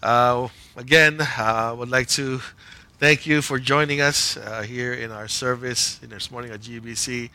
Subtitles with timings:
[0.00, 2.40] Uh, again, I uh, would like to
[3.00, 7.30] thank you for joining us uh, here in our service in this morning at GBC.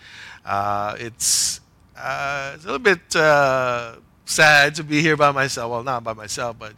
[0.45, 1.59] Uh, it's,
[1.97, 5.71] uh, it's a little bit uh, sad to be here by myself.
[5.71, 6.71] Well, not by myself, but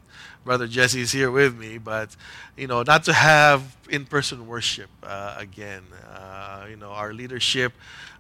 [0.44, 1.78] Brother Jesse is here with me.
[1.78, 2.16] But
[2.58, 5.84] you know, not to have in-person worship again.
[6.68, 7.74] you know, our leadership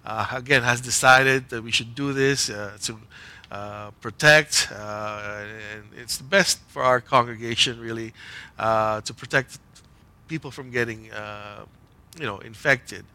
[0.05, 2.99] again has decided that we should do this to
[3.51, 8.13] uh, protect, uh, and it's the best for our congregation really
[8.57, 9.59] uh, to protect
[10.27, 11.65] people from getting, uh,
[12.19, 13.05] you know, infected.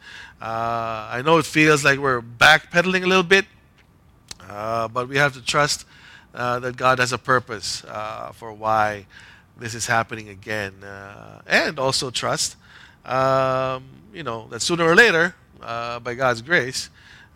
[0.41, 3.45] I know it feels like we're backpedaling a little bit,
[4.49, 5.85] but we have to trust
[6.33, 7.85] that God has a purpose
[8.35, 9.07] for why
[9.59, 10.75] this is happening again,
[11.47, 12.57] and also trust,
[13.05, 13.85] um,
[14.15, 16.89] you know, that sooner or later, by God's grace.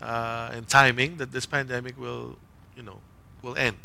[0.03, 2.37] Uh, and timing that this pandemic will
[2.77, 2.98] you know,
[3.42, 3.77] will end.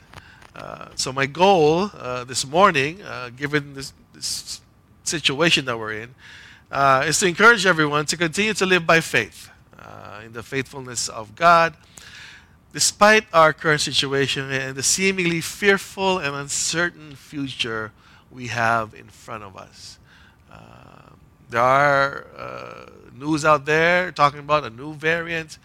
[0.56, 4.62] Uh, so my goal uh, this morning, uh, given this, this,
[5.04, 6.14] situation that we're in,
[6.72, 11.10] uh, is to encourage everyone to continue to live by faith uh, in the faithfulness
[11.10, 11.74] of God,
[12.74, 17.92] despite our current situation and the seemingly fearful and uncertain future
[18.30, 19.98] we have in front of us.
[20.52, 21.14] Uh,
[21.50, 22.88] there are
[23.18, 25.58] news out there talking about a new variant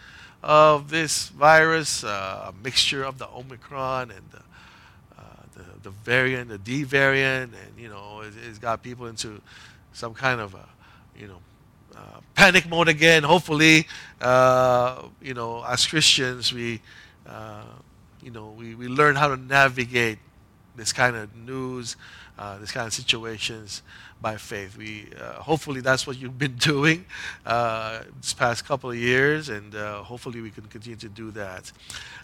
[0.45, 4.43] of this virus, uh, a mixture of the Omicron and the,
[5.19, 5.23] uh,
[5.55, 9.41] the, the, variant, the D variant, and you know, it, has got people into
[9.95, 10.69] some kind of a,
[11.19, 11.39] you know,
[11.97, 13.23] uh, panic mode again.
[13.23, 13.87] Hopefully,
[14.21, 16.83] uh, you know, as Christians, we,
[17.27, 17.63] uh,
[18.23, 20.19] you know, we, we learn how to navigate
[20.77, 21.97] this kind of news,
[22.39, 23.83] uh, this kind of situations
[24.21, 24.77] by faith.
[24.77, 27.05] We uh, hopefully that's what you've been doing
[27.45, 31.71] uh, this past couple of years, and uh, hopefully we can continue to do that.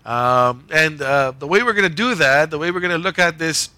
[0.04, 2.98] Um, and uh, the way we're going to do that, the way we're going to
[2.98, 3.70] look at this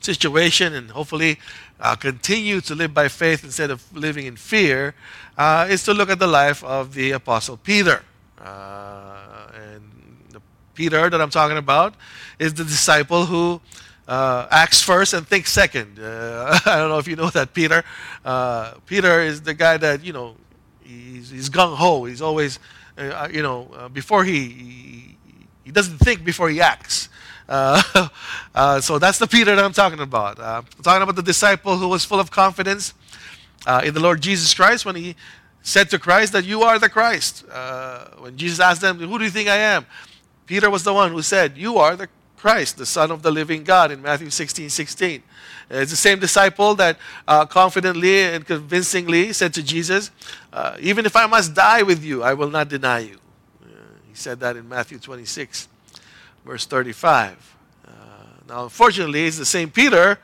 [0.00, 1.38] situation, and hopefully
[1.80, 4.94] uh, continue to live by faith instead of living in fear,
[5.36, 8.02] uh, is to look at the life of the apostle Peter.
[8.38, 9.82] and
[10.74, 11.94] Peter that I'm talking about
[12.38, 13.60] is the disciple who
[14.10, 16.00] uh, acts first and thinks second.
[16.00, 17.84] Uh, I don't know if you know that Peter.
[18.24, 20.34] Uh, Peter is the guy that you know
[20.82, 22.04] he's, he's gung ho.
[22.04, 22.58] He's always
[22.98, 25.16] uh, uh, you know uh, before he, he,
[25.64, 27.08] he doesn't think before he acts.
[27.48, 30.40] so that's the Peter that I'm talking about.
[30.40, 32.94] I'm talking about the disciple who was full of confidence
[33.84, 35.16] in the Lord Jesus Christ when he
[35.62, 37.44] said to Christ that you are the Christ.
[38.18, 39.86] when Jesus asked them, "Who do you think I am?"
[40.46, 42.08] Peter was the one who said, "You are the
[42.40, 45.22] Christ, the Son of the living God, in Matthew 16 16.
[45.68, 50.10] It's the same disciple that uh, confidently and convincingly said to Jesus,
[50.50, 53.18] uh, Even if I must die with you, I will not deny you.
[53.62, 53.66] Uh,
[54.08, 55.68] he said that in Matthew 26,
[56.46, 57.56] verse 35.
[57.86, 57.90] Uh,
[58.48, 60.18] now, unfortunately, it's the same Peter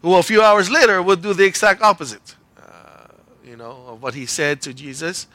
[0.00, 3.08] who a few hours later would do the exact opposite, uh,
[3.44, 5.26] you know, of what he said to Jesus,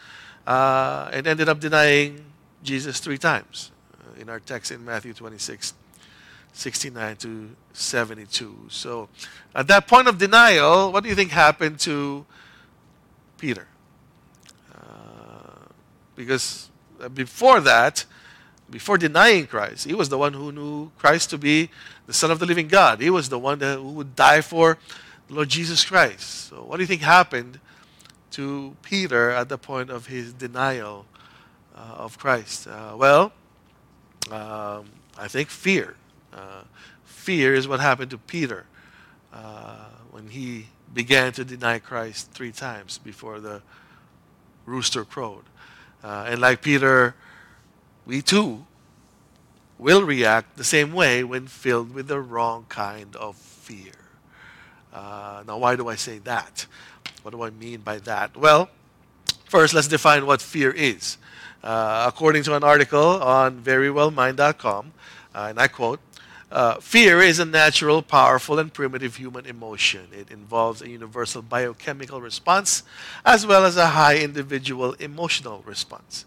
[0.47, 2.25] uh, and ended up denying
[2.63, 3.71] Jesus three times
[4.19, 5.75] in our text in Matthew 26
[6.57, 8.65] 69 to 72.
[8.69, 9.09] So,
[9.53, 12.25] at that point of denial, what do you think happened to
[13.37, 13.67] Peter?
[14.73, 15.69] Uh,
[16.15, 16.69] because
[16.99, 18.05] uh, before that,
[18.69, 21.69] before denying Christ, he was the one who knew Christ to be
[22.07, 23.01] the Son of the living God.
[23.01, 24.79] He was the one that, who would die for
[25.27, 26.49] the Lord Jesus Christ.
[26.49, 27.59] So, what do you think happened
[28.31, 31.05] to Peter at the point of his denial
[31.75, 32.67] uh, of Christ?
[32.67, 33.31] Uh, well,
[34.31, 34.85] um,
[35.17, 35.95] I think fear.
[36.37, 36.63] Uh,
[37.03, 38.65] fear is what happened to Peter
[39.33, 43.61] uh, when he began to deny Christ three times before the
[44.65, 45.43] rooster crowed.
[46.03, 47.15] Uh, and like Peter,
[48.05, 48.65] we too
[49.79, 53.93] will react the same way when filled with the wrong kind of fear.
[54.93, 56.65] Uh, now, why do I say that?
[57.21, 58.35] What do I mean by that?
[58.37, 58.69] Well,
[59.45, 61.17] first, let's define what fear is.
[61.63, 64.93] Uh, according to an article on verywellmind.com,
[65.35, 65.99] uh, and I quote,
[66.49, 70.07] uh, fear is a natural, powerful, and primitive human emotion.
[70.13, 72.83] It involves a universal biochemical response
[73.25, 76.25] as well as a high individual emotional response.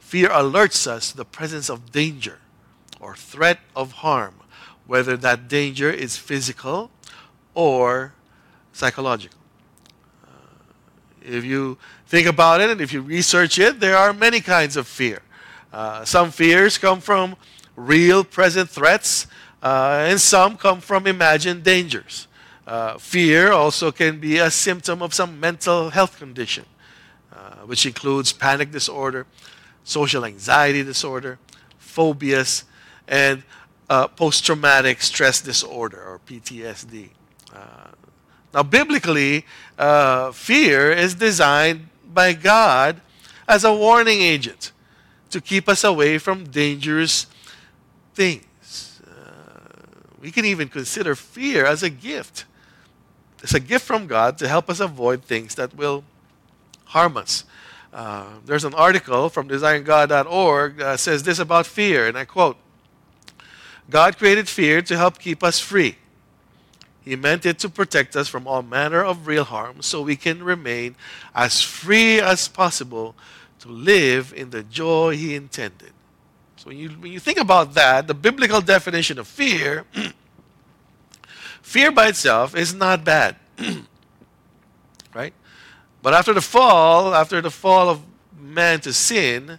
[0.00, 2.38] Fear alerts us to the presence of danger
[2.98, 4.34] or threat of harm,
[4.86, 6.90] whether that danger is physical
[7.54, 8.14] or
[8.72, 9.38] psychological.
[10.24, 10.28] Uh,
[11.22, 11.78] if you
[12.08, 15.22] think about it and if you research it, there are many kinds of fear.
[15.72, 17.36] Uh, some fears come from
[17.76, 19.26] real present threats
[19.62, 22.26] uh, and some come from imagined dangers.
[22.66, 26.64] Uh, fear also can be a symptom of some mental health condition,
[27.32, 29.26] uh, which includes panic disorder,
[29.84, 31.38] social anxiety disorder,
[31.78, 32.64] phobias,
[33.08, 33.42] and
[33.90, 37.10] uh, post traumatic stress disorder or PTSD.
[37.54, 37.90] Uh,
[38.54, 39.44] now, biblically,
[39.78, 43.00] uh, fear is designed by God
[43.48, 44.72] as a warning agent
[45.30, 47.26] to keep us away from dangerous
[48.14, 48.44] things.
[50.22, 52.44] We can even consider fear as a gift.
[53.42, 56.04] It's a gift from God to help us avoid things that will
[56.84, 57.44] harm us.
[57.92, 62.56] Uh, there's an article from desiringgod.org that says this about fear, and I quote
[63.90, 65.96] God created fear to help keep us free.
[67.04, 70.44] He meant it to protect us from all manner of real harm so we can
[70.44, 70.94] remain
[71.34, 73.16] as free as possible
[73.58, 75.92] to live in the joy He intended.
[76.62, 79.84] So when you, when you think about that, the biblical definition of fear,
[81.60, 83.34] fear by itself is not bad.
[85.12, 85.34] right?
[86.02, 88.02] But after the fall, after the fall of
[88.40, 89.58] man to sin,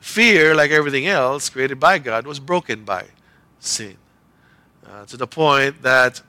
[0.00, 3.04] fear, like everything else created by God, was broken by
[3.60, 3.96] sin.
[4.84, 6.22] Uh, to the point that,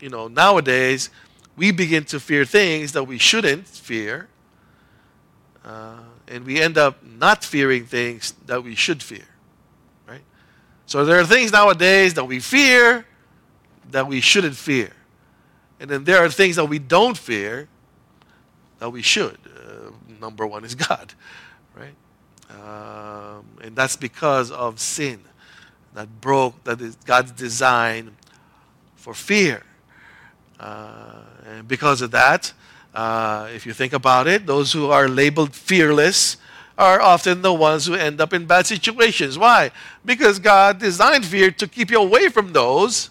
[0.00, 1.10] you know, nowadays
[1.54, 4.26] we begin to fear things that we shouldn't fear.
[5.62, 5.98] Uh,
[6.28, 9.26] and we end up not fearing things that we should fear.
[10.86, 13.06] So there are things nowadays that we fear
[13.90, 14.90] that we shouldn't fear.
[15.80, 17.68] And then there are things that we don't fear
[18.78, 19.38] that we should.
[19.46, 19.90] Uh,
[20.20, 21.12] number one is God,
[21.76, 21.94] right?
[22.50, 25.20] Um, and that's because of sin
[25.94, 28.16] that broke that is God's design
[28.96, 29.62] for fear.
[30.58, 32.52] Uh, and because of that,
[32.94, 36.36] uh, if you think about it, those who are labeled fearless
[36.76, 39.38] are often the ones who end up in bad situations.
[39.38, 39.70] Why?
[40.04, 43.10] Because God designed fear to keep you away from those,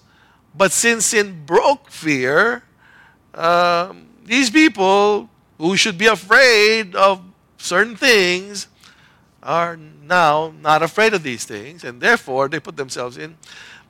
[0.55, 2.63] but since sin broke fear,
[3.33, 7.21] um, these people who should be afraid of
[7.57, 8.67] certain things
[9.41, 13.37] are now not afraid of these things, and therefore they put themselves in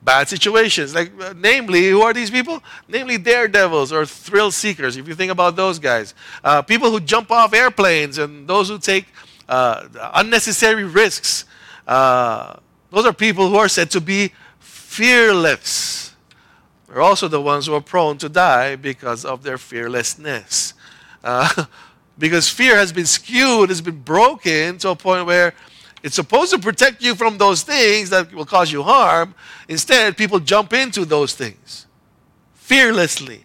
[0.02, 0.94] bad situations.
[0.94, 2.62] Like, uh, namely, who are these people?
[2.88, 4.96] Namely, daredevils or thrill seekers.
[4.96, 8.78] If you think about those guys, uh, people who jump off airplanes and those who
[8.78, 9.06] take
[9.48, 11.44] uh, unnecessary risks.
[11.86, 12.56] Uh,
[12.90, 16.14] those are people who are said to be fearless.
[16.88, 20.74] They're also the ones who are prone to die because of their fearlessness.
[21.22, 21.64] Uh,
[22.18, 25.54] because fear has been skewed, has been broken to a point where
[26.04, 29.34] it's supposed to protect you from those things that will cause you harm.
[29.68, 31.86] Instead, people jump into those things
[32.52, 33.44] fearlessly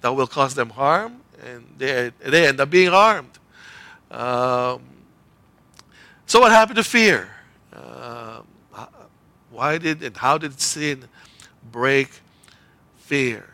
[0.00, 3.38] that will cause them harm, and they, they end up being harmed.
[4.10, 4.82] Um,
[6.32, 7.28] so, what happened to fear?
[7.72, 8.46] Um,
[9.50, 11.04] why did and how did sin
[11.70, 12.08] break
[12.96, 13.50] fear?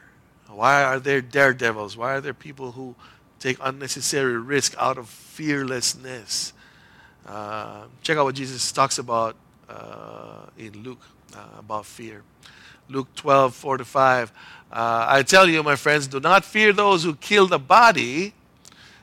[0.48, 1.96] Why are there daredevils?
[1.96, 2.94] Why are there people who
[3.38, 6.52] take unnecessary risk out of fearlessness.
[7.26, 9.36] Uh, check out what Jesus talks about
[9.68, 11.00] uh, in Luke
[11.36, 12.22] uh, about fear.
[12.88, 14.32] Luke 12, 4 to 5.
[14.72, 18.32] Uh, I tell you, my friends, do not fear those who kill the body,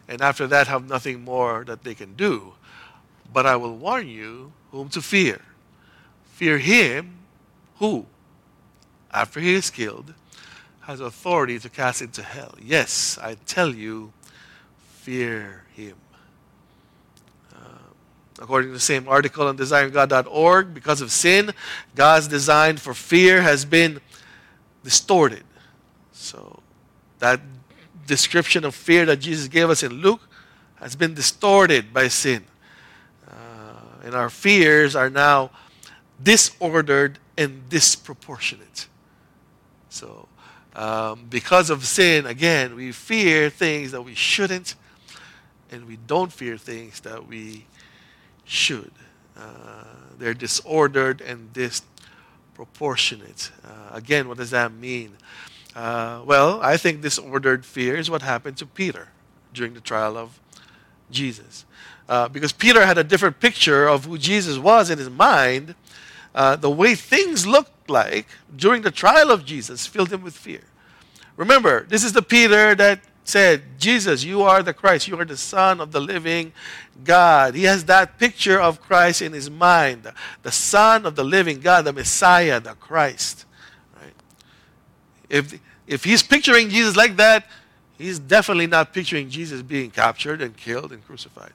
[0.08, 2.54] and after that have nothing more that they can do.
[3.36, 5.42] But I will warn you whom to fear.
[6.36, 7.18] Fear him
[7.80, 8.06] who,
[9.12, 10.14] after he is killed,
[10.84, 12.56] has authority to cast into hell.
[12.64, 14.14] Yes, I tell you,
[14.88, 15.98] fear him.
[17.54, 17.58] Uh,
[18.40, 21.52] according to the same article on desiringgod.org, because of sin,
[21.94, 24.00] God's design for fear has been
[24.82, 25.44] distorted.
[26.14, 26.62] So,
[27.20, 27.42] that
[28.08, 30.22] description of fear that Jesus gave us in Luke
[30.76, 32.46] has been distorted by sin.
[34.06, 35.52] And our fears are now
[36.24, 38.88] disordered and disproportionate.
[39.90, 40.30] So,
[40.76, 44.76] um, because of sin, again, we fear things that we shouldn't
[45.72, 47.66] and we don't fear things that we
[48.44, 48.92] should.
[49.38, 49.84] Uh,
[50.18, 53.52] they're disordered and disproportionate.
[53.64, 55.18] Uh, again, what does that mean?
[55.76, 59.10] Uh, well, I think disordered fear is what happened to Peter
[59.54, 60.40] during the trial of
[61.12, 61.66] Jesus.
[62.08, 65.76] Uh, because Peter had a different picture of who Jesus was in his mind,
[66.36, 70.62] uh, the way things looked like during the trial of Jesus filled him with fear.
[71.38, 75.08] Remember, this is the Peter that said, Jesus, you are the Christ.
[75.08, 76.54] You are the Son of the living
[77.04, 77.56] God.
[77.56, 80.12] He has that picture of Christ in his mind.
[80.44, 83.46] The Son of the living God, the Messiah, the Christ.
[84.00, 84.14] Right?
[85.28, 87.48] If, if he's picturing Jesus like that,
[87.98, 91.54] he's definitely not picturing Jesus being captured and killed and crucified.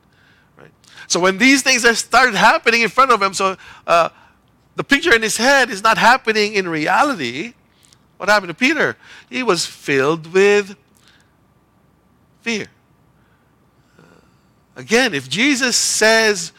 [1.07, 4.11] So when these things are started happening in front of him, so uh,
[4.76, 7.54] the picture in his head is not happening in reality.
[8.16, 8.97] What happened to Peter?
[9.28, 10.76] He was filled with
[12.42, 12.66] fear.
[13.99, 14.02] Uh,
[14.76, 16.52] again, if Jesus says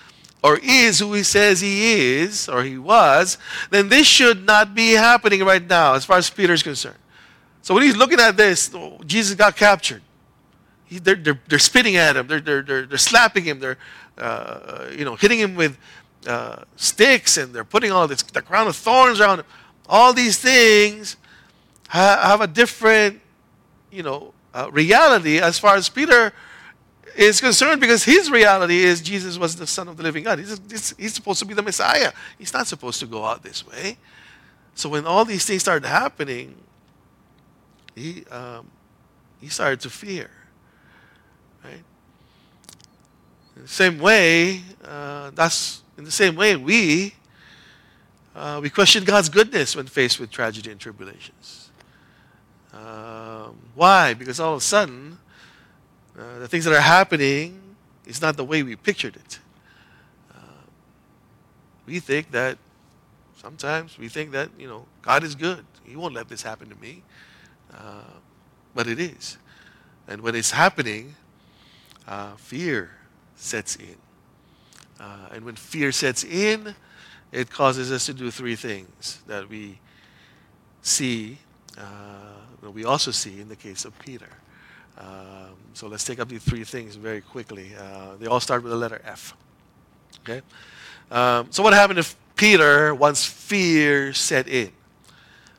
[0.44, 3.38] or is who he says he is or he was,
[3.70, 6.98] then this should not be happening right now as far as Peter is concerned.
[7.62, 10.02] So when he's looking at this, Jesus got captured.
[10.86, 12.28] He, they're, they're, they're spitting at him.
[12.28, 13.60] They're, they're, they're, they're slapping him.
[13.60, 13.78] They're
[14.22, 15.78] uh, you know, hitting him with
[16.28, 19.46] uh, sticks and they're putting all this, the crown of thorns around him.
[19.88, 21.18] All these things
[21.90, 23.20] ha- have a different,
[23.92, 26.32] you know, uh, reality as far as Peter
[27.16, 30.40] is concerned because his reality is Jesus was the Son of the living God.
[30.40, 32.12] He's, he's, he's supposed to be the Messiah.
[32.38, 33.98] He's not supposed to go out this way.
[34.76, 36.56] So when all these things started happening,
[37.96, 38.68] he, um,
[39.42, 40.30] he started to fear.
[41.64, 41.84] Right?
[43.56, 47.14] In the same way, uh, that's in the same way we
[48.34, 51.70] uh, we question God's goodness when faced with tragedy and tribulations.
[52.74, 54.14] Um, why?
[54.14, 55.18] Because all of a sudden,
[56.18, 57.62] uh, the things that are happening
[58.06, 59.40] is not the way we pictured it.
[60.34, 60.64] Uh,
[61.86, 62.58] we think that
[63.36, 65.66] sometimes we think that you know God is good.
[65.84, 67.04] He won't let this happen to me,
[67.74, 68.16] uh,
[68.74, 69.38] but it is.
[70.08, 71.16] And when it's happening,
[72.08, 72.92] uh, fear
[73.42, 73.96] sets in.
[75.00, 76.76] Uh, and when fear sets in,
[77.32, 79.80] it causes us to do three things that we
[80.82, 81.38] see,
[81.78, 84.30] uh, we also see in the case of Peter.
[84.98, 87.72] Um, so let's take up these three things very quickly.
[87.78, 89.36] Uh, they all start with the letter F.
[90.20, 90.42] Okay?
[91.10, 94.72] Um, so what happened if Peter, once fear set in?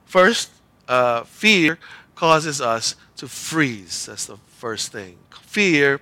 [0.04, 0.50] First,
[0.86, 1.78] uh, fear
[2.14, 4.06] causes us to freeze.
[4.06, 5.16] That's the first thing.
[5.30, 6.00] Fear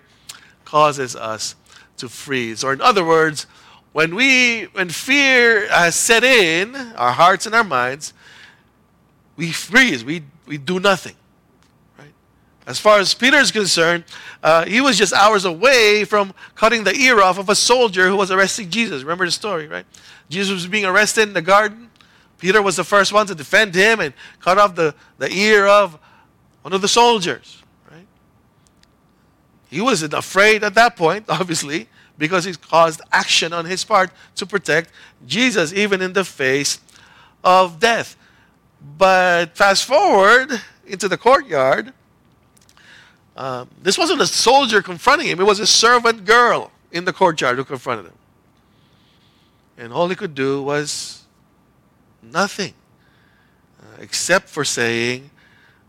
[0.64, 1.54] causes us
[2.00, 2.64] to freeze.
[2.64, 3.46] Or in other words,
[3.92, 8.12] when we when fear has set in our hearts and our minds,
[9.36, 10.04] we freeze.
[10.04, 11.14] We we do nothing.
[11.98, 12.12] Right?
[12.66, 14.04] As far as Peter is concerned,
[14.42, 18.16] uh, he was just hours away from cutting the ear off of a soldier who
[18.16, 19.02] was arresting Jesus.
[19.02, 19.86] Remember the story, right?
[20.28, 21.90] Jesus was being arrested in the garden.
[22.38, 25.98] Peter was the first one to defend him and cut off the, the ear of
[26.62, 27.59] one of the soldiers.
[29.70, 34.44] He wasn't afraid at that point, obviously, because he caused action on his part to
[34.44, 34.90] protect
[35.26, 36.80] Jesus, even in the face
[37.42, 38.16] of death.
[38.98, 41.92] But fast forward into the courtyard,
[43.36, 47.56] um, this wasn't a soldier confronting him, it was a servant girl in the courtyard
[47.56, 48.18] who confronted him.
[49.78, 51.24] And all he could do was
[52.22, 52.74] nothing,
[53.80, 55.30] uh, except for saying,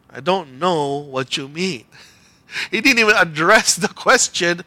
[0.09, 1.85] I don't know what you mean.
[2.69, 4.63] He didn't even address the question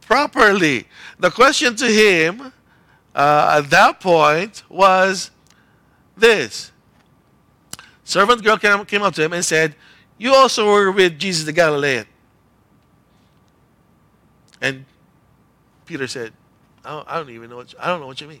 [0.00, 0.86] properly.
[1.18, 2.52] The question to him
[3.14, 5.30] uh, at that point was
[6.16, 6.72] this
[8.10, 9.76] Servant girl came, came up to him and said,
[10.18, 12.06] You also were with Jesus the Galilean.
[14.60, 14.84] And
[15.86, 16.32] Peter said,
[16.84, 18.40] I don't, I don't even know what I don't know what you mean.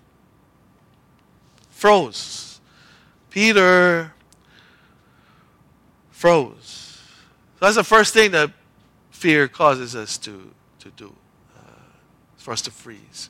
[1.70, 2.60] Froze.
[3.30, 4.12] Peter
[6.10, 6.98] froze.
[7.60, 8.50] So that's the first thing that
[9.20, 11.12] fear causes us to, to do,
[11.58, 11.60] uh,
[12.38, 13.28] for us to freeze.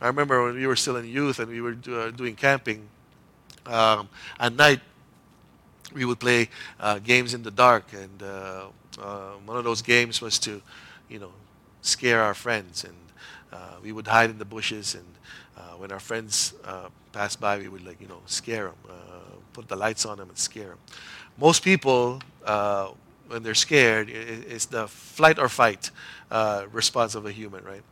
[0.00, 2.88] I remember when we were still in youth and we were do, uh, doing camping,
[3.66, 4.08] um,
[4.40, 4.80] at night
[5.94, 6.48] we would play
[6.80, 8.64] uh, games in the dark, and uh,
[8.98, 10.62] uh, one of those games was to,
[11.10, 11.32] you know,
[11.82, 12.96] scare our friends, and
[13.52, 15.04] uh, we would hide in the bushes, and
[15.78, 16.54] when our friends
[17.12, 18.96] passed by, we would like, you know, scare them,
[19.52, 20.78] put the lights on them and scare them.
[21.36, 22.22] Most people
[23.32, 25.90] when they're scared, it's the flight or fight
[26.30, 27.82] uh, response of a human, right?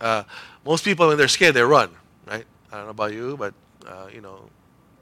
[0.00, 0.22] Uh,
[0.64, 1.90] most people, when they're scared, they run,
[2.26, 2.44] right?
[2.70, 3.54] I don't know about you, but
[3.86, 4.48] uh, you know,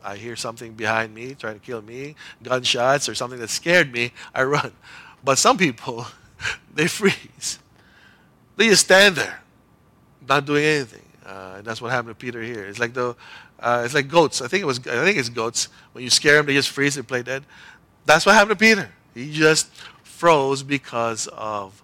[0.02, 4.12] I hear something behind me trying to kill me, gunshots or something that scared me,
[4.34, 4.72] I run.
[5.22, 6.06] But some people,
[6.74, 7.58] they freeze.
[8.56, 9.40] They just stand there,
[10.26, 11.04] not doing anything.
[11.24, 12.64] Uh, and that's what happened to Peter here.
[12.64, 13.14] It's like the,
[13.58, 14.40] uh, it's like goats.
[14.40, 14.78] I think it was.
[14.80, 15.68] I think it's goats.
[15.92, 17.44] When you scare them, they just freeze and play dead.
[18.06, 18.90] That's what happened to Peter.
[19.20, 19.72] He just
[20.02, 21.82] froze because of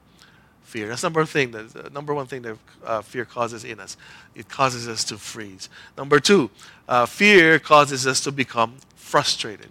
[0.62, 0.88] fear.
[0.88, 1.52] That's number thing.
[1.52, 3.96] That number one thing that uh, fear causes in us.
[4.34, 5.70] It causes us to freeze.
[5.96, 6.50] Number two,
[6.88, 9.68] uh, fear causes us to become frustrated.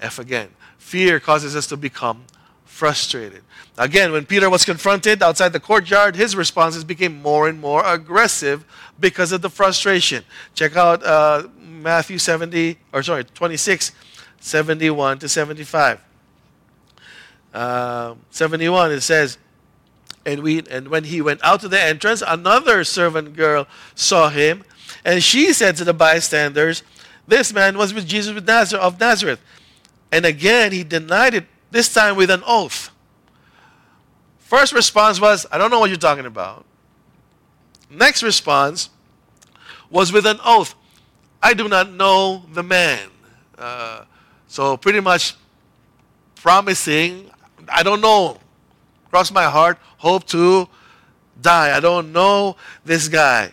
[0.00, 0.48] F again.
[0.78, 2.24] Fear causes us to become
[2.64, 3.42] frustrated.
[3.78, 8.64] Again, when Peter was confronted outside the courtyard, his responses became more and more aggressive
[8.98, 10.24] because of the frustration.
[10.54, 13.92] Check out uh, Matthew 70, or sorry, 26,
[14.40, 16.00] 71 to 75
[17.52, 19.38] uh, 71, it says,
[20.26, 24.64] and, we, and when he went out to the entrance, another servant girl saw him,
[25.04, 26.82] and she said to the bystanders,
[27.26, 28.36] This man was with Jesus
[28.74, 29.40] of Nazareth.
[30.12, 32.90] And again, he denied it, this time with an oath.
[34.38, 36.64] First response was, I don't know what you're talking about.
[37.88, 38.90] Next response
[39.90, 40.74] was with an oath,
[41.42, 43.08] I do not know the man.
[43.56, 44.04] Uh,
[44.46, 45.36] so pretty much
[46.36, 47.30] promising,
[47.72, 48.38] I don't know,
[49.10, 50.68] cross my heart, hope to
[51.40, 51.76] die.
[51.76, 53.52] I don't know this guy.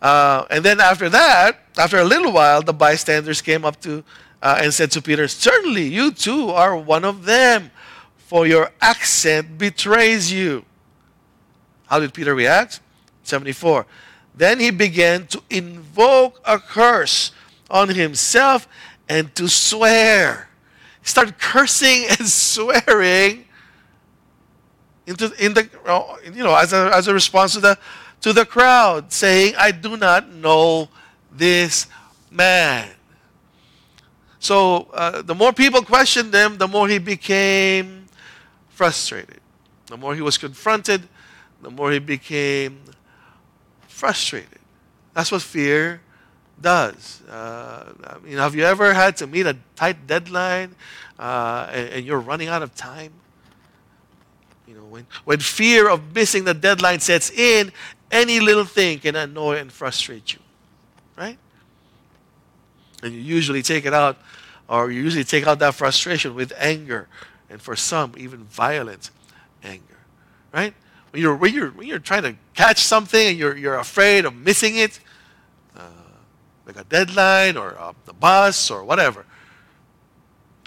[0.00, 4.04] Uh, and then after that, after a little while, the bystanders came up to
[4.42, 7.70] uh, and said to Peter, Certainly, you too are one of them,
[8.16, 10.64] for your accent betrays you.
[11.86, 12.80] How did Peter react?
[13.24, 13.86] 74.
[14.34, 17.32] Then he began to invoke a curse
[17.70, 18.68] on himself
[19.08, 20.48] and to swear.
[21.00, 23.46] He started cursing and swearing
[25.08, 25.68] into in the
[26.24, 27.78] you know as a, as a response to the
[28.20, 30.88] to the crowd saying I do not know
[31.32, 31.86] this
[32.30, 32.90] man.
[34.38, 38.06] So uh, the more people questioned him, the more he became
[38.68, 39.40] frustrated.
[39.86, 41.02] The more he was confronted,
[41.62, 42.80] the more he became
[43.88, 44.60] frustrated.
[45.14, 46.00] That's what fear
[46.60, 47.22] does.
[47.28, 50.74] Uh, I mean, have you ever had to meet a tight deadline
[51.18, 53.12] uh, and, and, you're running out of time?
[54.98, 57.72] When, when fear of missing the deadline sets in,
[58.10, 60.40] any little thing can annoy and frustrate you,
[61.16, 61.38] right?
[63.02, 64.18] And you usually take it out,
[64.68, 67.08] or you usually take out that frustration with anger,
[67.48, 69.10] and for some, even violent
[69.62, 69.98] anger,
[70.52, 70.74] right?
[71.12, 74.34] When you're, when you're, when you're trying to catch something and you're, you're afraid of
[74.34, 74.98] missing it,
[75.76, 75.82] uh,
[76.66, 79.24] like a deadline or uh, the bus or whatever,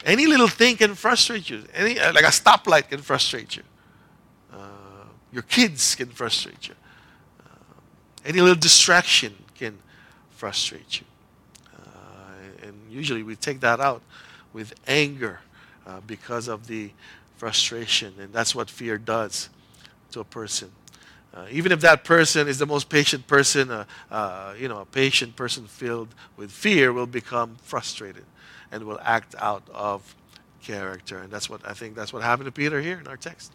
[0.05, 1.63] any little thing can frustrate you.
[1.73, 3.63] Any, uh, like a stoplight can frustrate you.
[5.31, 6.75] Uh, your kids can frustrate you.
[7.45, 7.53] Uh,
[8.25, 9.77] any little distraction can
[10.31, 11.05] frustrate you.
[11.75, 14.01] Uh, and usually we take that out
[14.53, 15.39] with anger
[16.07, 16.91] because of the
[17.35, 18.13] frustration.
[18.19, 19.49] And that's what fear does
[20.11, 20.71] to a person.
[21.33, 24.85] Uh, even if that person is the most patient person, uh, uh, you know, a
[24.85, 28.25] patient person filled with fear will become frustrated
[28.71, 30.13] and will act out of
[30.61, 31.19] character.
[31.19, 33.53] And that's what I think that's what happened to Peter here in our text.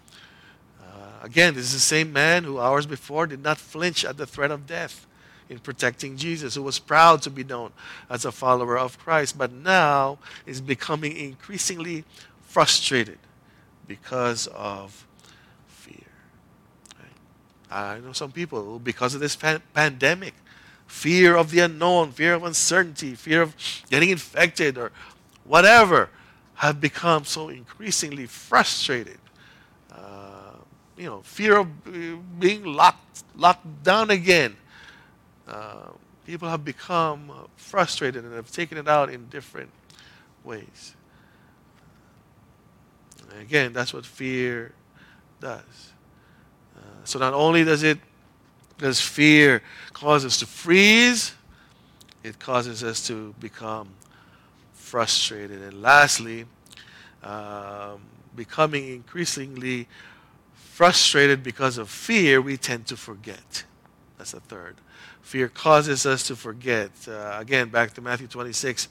[0.87, 4.27] Uh, again, this is the same man who hours before did not flinch at the
[4.27, 5.07] threat of death
[5.49, 7.72] in protecting Jesus, who was proud to be known
[8.11, 12.05] as a follower of Christ, but now is becoming increasingly
[12.42, 13.18] frustrated
[13.87, 15.07] because of
[15.68, 16.07] fear.
[17.70, 20.35] I know some people, who, because of this pan- pandemic,
[20.87, 23.55] fear of the unknown, fear of uncertainty, fear of
[23.90, 24.90] getting infected or
[25.44, 26.09] whatever,
[26.55, 29.18] have become so increasingly frustrated.
[29.92, 30.25] Uh,
[30.96, 34.56] you know, fear of being locked, locked down again.
[35.46, 35.90] Uh,
[36.24, 39.70] people have become frustrated and have taken it out in different
[40.44, 40.94] ways.
[43.40, 44.72] again, that's what fear
[45.40, 45.92] does.
[47.06, 47.98] So not only does it
[48.78, 51.35] does fear cause us to freeze,
[52.24, 53.88] it causes us to become
[54.74, 55.62] frustrated.
[55.62, 56.46] And lastly,
[57.22, 58.02] um,
[58.35, 59.87] becoming increasingly
[60.76, 63.64] frustrated because of fear, we tend to forget.
[64.18, 64.76] That's the third.
[65.22, 66.90] Fear causes us to forget.
[67.08, 68.88] Uh, again, back to Matthew 26,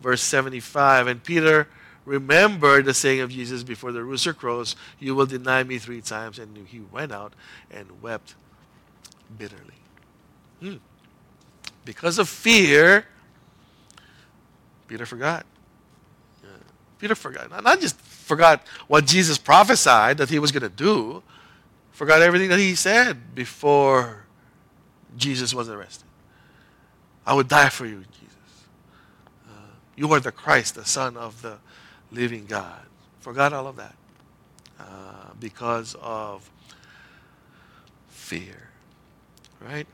[0.00, 1.08] verse 75.
[1.08, 1.68] And Peter
[2.06, 6.38] remembered the saying of Jesus before the rooster crows, You will deny me three times.
[6.38, 7.34] And he went out
[7.70, 8.34] and wept
[9.36, 9.74] bitterly.
[10.60, 10.76] Hmm.
[11.84, 13.08] Because of fear,
[14.88, 15.44] Peter forgot.
[16.98, 17.62] Peter forgot.
[17.62, 21.22] Not just forgot what Jesus prophesied that he was going to do,
[21.92, 24.24] forgot everything that he said before
[25.16, 26.08] Jesus was arrested.
[27.24, 28.66] I would die for you, Jesus.
[29.48, 31.58] Uh, you are the Christ, the Son of the
[32.10, 32.80] living God.
[33.20, 33.94] Forgot all of that
[34.80, 36.50] uh, because of
[38.08, 38.70] fear,
[39.60, 39.86] right?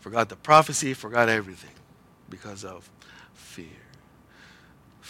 [0.00, 1.70] Forgot the prophecy, forgot everything
[2.28, 2.90] because of
[3.32, 3.89] fear.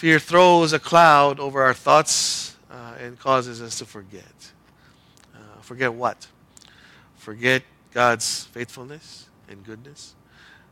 [0.01, 4.53] Fear throws a cloud over our thoughts uh, and causes us to forget.
[5.35, 6.27] Uh, forget what?
[7.17, 10.15] Forget God's faithfulness and goodness.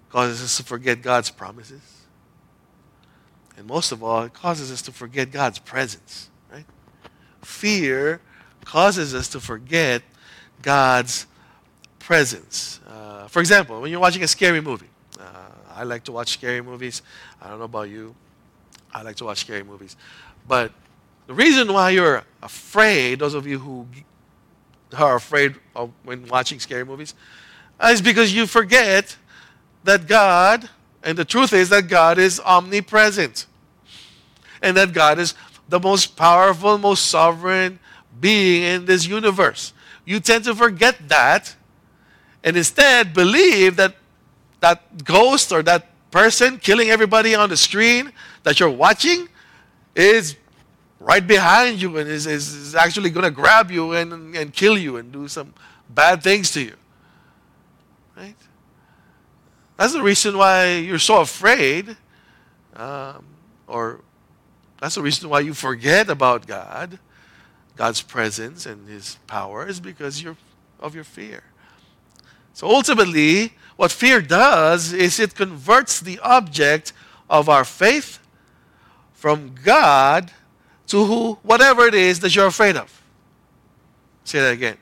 [0.09, 1.99] Causes us to forget God's promises
[3.59, 6.65] and most of all, it causes us to forget God's presence, right?
[7.43, 8.21] Fear
[8.65, 10.03] causes us to forget
[10.63, 11.27] God's
[11.99, 12.79] presence.
[12.87, 14.87] Uh, for example, when you're watching a scary movie,
[15.19, 15.25] uh,
[15.75, 17.03] I like to watch scary movies.
[17.43, 18.15] I don't know about you.
[18.93, 19.97] I like to watch scary movies.
[20.47, 20.73] But
[21.27, 23.87] the reason why you're afraid, those of you who
[24.97, 27.15] are afraid of when watching scary movies,
[27.79, 29.17] uh, is because you forget
[29.85, 30.69] that God
[31.03, 33.47] and the truth is that God is omnipresent.
[34.61, 35.35] And that God is
[35.69, 37.79] the most powerful, most sovereign
[38.21, 39.73] being in this universe.
[40.05, 41.55] You tend to forget that
[42.43, 43.95] and instead believe that
[44.61, 49.29] that ghost or that person killing everybody on the screen that you're watching
[49.95, 50.37] is
[51.01, 54.77] right behind you and is, is, is actually going to grab you and, and kill
[54.77, 55.55] you and do some
[55.91, 56.75] bad things to you.
[58.17, 58.35] Right?
[59.77, 61.97] That's the reason why you're so afraid,
[62.75, 63.25] um,
[63.67, 64.01] or
[64.81, 66.99] that's the reason why you forget about God,
[67.77, 70.37] God's presence and His power, is because you're,
[70.81, 71.43] of your fear.
[72.55, 76.93] So ultimately, what fear does is it converts the object
[77.31, 78.19] of our faith
[79.13, 80.33] from God
[80.89, 83.01] to who, whatever it is that you're afraid of.
[84.25, 84.79] Say that again.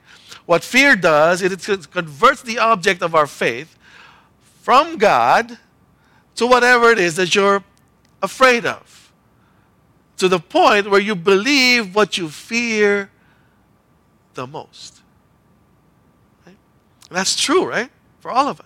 [0.47, 3.77] What fear does, is it converts the object of our faith
[4.63, 5.59] from God
[6.37, 7.63] to whatever it is that you're
[8.23, 9.13] afraid of.
[10.17, 13.11] To the point where you believe what you fear
[14.33, 15.03] the most.
[16.47, 16.57] Right?
[17.11, 17.91] That's true, right?
[18.21, 18.65] For all of us.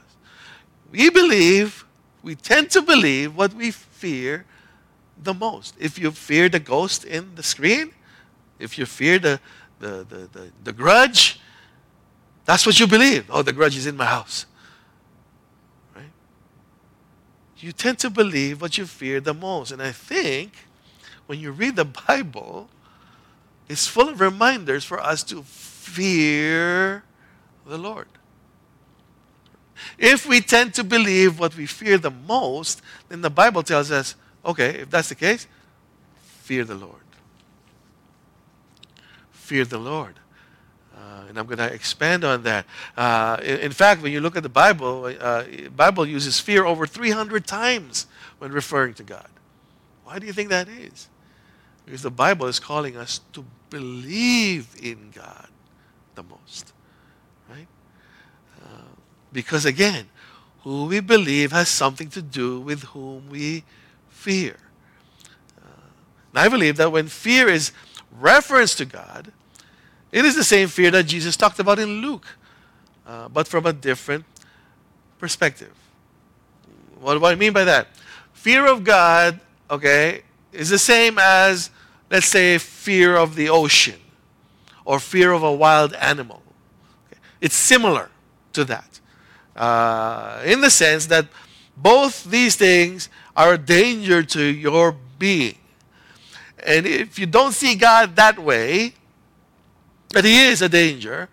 [0.91, 1.85] We believe,
[2.23, 4.45] we tend to believe what we fear
[5.23, 5.75] the most.
[5.79, 7.93] If you fear the ghost in the screen,
[8.59, 9.41] if you fear the,
[9.79, 11.41] the, the, the, the grudge,
[12.45, 13.27] that's what you believe.
[13.31, 14.47] Oh, the grudge is in my house.
[15.95, 16.11] Right?
[17.59, 19.71] You tend to believe what you fear the most.
[19.71, 20.53] And I think
[21.27, 22.69] when you read the Bible,
[23.69, 27.05] it's full of reminders for us to fear
[27.65, 28.09] the Lord.
[29.99, 34.15] If we tend to believe what we fear the most, then the Bible tells us
[34.45, 35.47] Okay, if that's the case,
[36.23, 36.95] fear the Lord.
[39.33, 40.15] Fear the Lord.
[40.97, 42.67] Uh, and I'm going to expand on that.
[42.97, 46.87] Uh, in, in, fact, when you look at the Bible, uh, Bible uses fear over
[46.87, 48.07] 300 times
[48.39, 49.29] when referring to God.
[50.05, 51.09] Why do you think that is?
[51.85, 55.49] Because the Bible is calling us to believe in God
[56.15, 56.73] the most,
[59.33, 60.07] because again,
[60.63, 63.65] who we believe has something to do with whom we
[64.09, 64.57] fear.
[65.59, 65.87] Uh,
[66.33, 67.73] and I believe that when fear is
[68.19, 69.33] reference to God,
[70.13, 72.27] it is the same fear that Jesus talked about in Luke,
[73.07, 74.25] uh, but from a different
[75.19, 75.73] perspective.
[77.01, 77.89] What do I mean by that?
[78.33, 79.41] Fear of God,
[79.71, 81.71] okay, is the same as,
[82.11, 84.01] let's say, fear of the ocean
[84.85, 86.43] or fear of a wild animal.
[87.07, 87.21] Okay.
[87.41, 88.11] It's similar
[88.53, 89.00] to that
[89.61, 91.27] uh, in the sense that
[91.77, 95.59] both these things are a danger to your being.
[96.65, 98.95] And if you don't see God that way,
[100.15, 101.29] that He is a danger,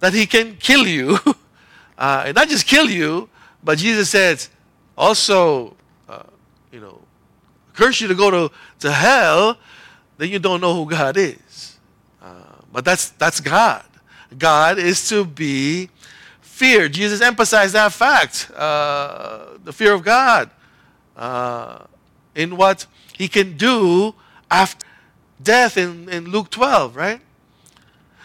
[0.00, 1.18] that He can kill you,
[1.98, 3.28] uh, and not just kill you,
[3.62, 4.48] but Jesus says,
[4.96, 5.76] also,
[6.08, 6.22] uh,
[6.72, 6.98] you know,
[7.74, 9.58] curse you to go to, to hell,
[10.16, 11.76] then you don't know who God is.
[12.22, 12.32] Uh,
[12.72, 13.84] but that's, that's God.
[14.38, 15.90] God is to be
[16.60, 16.92] feared.
[16.92, 20.50] Jesus emphasized that fact, uh, the fear of God
[21.16, 21.86] uh,
[22.34, 22.84] in what
[23.16, 24.14] he can do
[24.50, 24.86] after
[25.42, 27.22] death in, in Luke 12, right?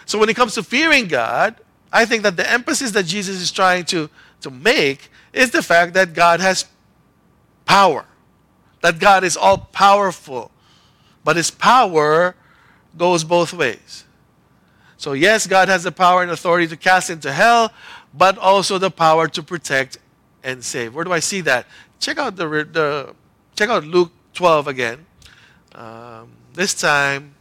[0.06, 1.56] So when it comes to fearing God,
[1.94, 4.10] I think that the emphasis that Jesus is trying to,
[4.42, 6.66] to make is the fact that God has
[7.64, 8.04] power,
[8.82, 10.52] that God is all powerful.
[11.24, 12.36] But his power
[12.98, 14.04] goes both ways.
[14.98, 17.72] So, yes, God has the power and authority to cast into hell,
[18.18, 19.98] but also the power to protect
[20.44, 20.94] and save.
[20.94, 21.66] Where do I see that?
[22.00, 23.14] check out the, the
[23.56, 25.06] check out Luke 12 again.
[25.74, 27.34] Um, this time,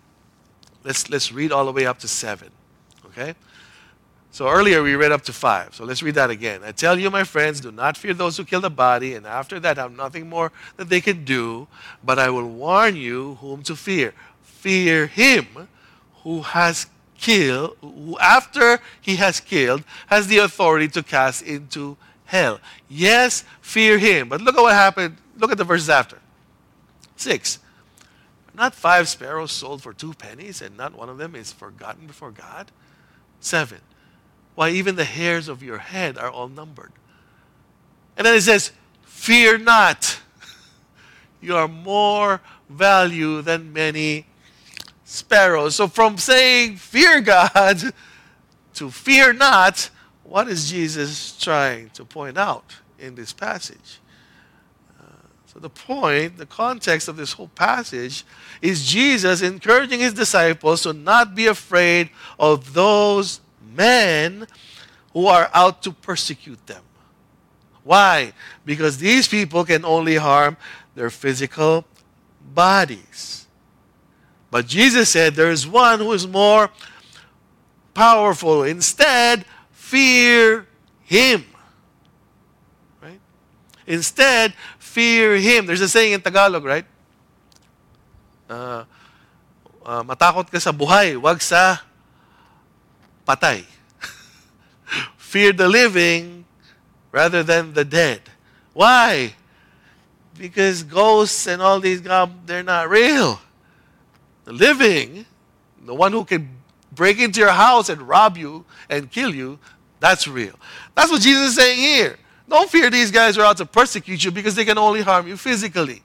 [0.82, 2.50] let's let's read all the way up to seven.
[3.06, 3.34] Okay.
[4.30, 5.76] So earlier we read up to five.
[5.76, 6.62] So let's read that again.
[6.64, 9.60] I tell you, my friends, do not fear those who kill the body, and after
[9.60, 11.68] that have nothing more that they can do.
[12.02, 14.12] But I will warn you whom to fear.
[14.42, 15.68] Fear him
[16.24, 16.86] who has
[17.24, 22.60] who after he has killed, has the authority to cast into hell.
[22.88, 24.28] Yes, fear him.
[24.28, 25.16] But look at what happened.
[25.36, 26.18] Look at the verses after.
[27.16, 27.58] Six.
[28.54, 32.30] Not five sparrows sold for two pennies, and not one of them is forgotten before
[32.30, 32.70] God?
[33.40, 33.80] Seven.
[34.54, 36.92] Why, even the hairs of your head are all numbered.
[38.16, 40.20] And then it says, Fear not.
[41.40, 44.24] You are more value than many
[45.04, 45.76] sparrows.
[45.76, 47.80] So from saying fear God
[48.74, 49.90] to fear not,
[50.24, 54.00] what is Jesus trying to point out in this passage?
[54.98, 55.04] Uh,
[55.46, 58.24] so, the point, the context of this whole passage
[58.62, 63.40] is Jesus encouraging his disciples to not be afraid of those
[63.74, 64.46] men
[65.12, 66.82] who are out to persecute them.
[67.84, 68.32] Why?
[68.64, 70.56] Because these people can only harm
[70.94, 71.84] their physical
[72.54, 73.43] bodies.
[74.54, 76.70] But Jesus said there is one who is more
[77.92, 78.62] powerful.
[78.62, 80.68] Instead, fear
[81.02, 81.42] Him.
[83.02, 83.18] Right?
[83.84, 85.66] Instead, fear Him.
[85.66, 86.86] There's a saying in Tagalog, right?
[88.48, 88.84] Uh,
[89.84, 91.82] uh, matakot ka sa buhay, wag sa
[93.26, 93.66] patay.
[95.18, 96.46] Fear the living
[97.10, 98.22] rather than the dead.
[98.72, 99.34] Why?
[100.38, 102.06] Because ghosts and all these
[102.46, 103.42] they're not real.
[104.44, 105.26] The living,
[105.84, 106.48] the one who can
[106.92, 109.58] break into your house and rob you and kill you,
[110.00, 110.54] that's real.
[110.94, 112.18] That's what Jesus is saying here.
[112.48, 115.26] Don't fear these guys who are out to persecute you because they can only harm
[115.26, 116.02] you physically.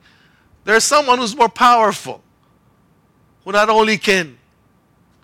[0.63, 2.21] There's someone who's more powerful,
[3.43, 4.38] who not only can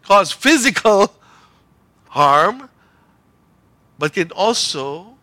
[0.01, 1.13] cause physical
[2.09, 2.69] harm,
[3.97, 5.15] but can also